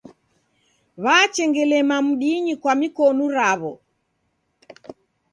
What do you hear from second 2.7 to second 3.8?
mikonu raw'o.